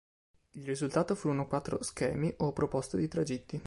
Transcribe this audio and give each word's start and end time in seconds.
Il 0.53 0.65
risultato 0.65 1.13
furono 1.13 1.45
quattro 1.45 1.83
"Schemi", 1.83 2.33
o 2.39 2.53
proposte 2.53 2.97
di 2.97 3.07
tragitti. 3.07 3.59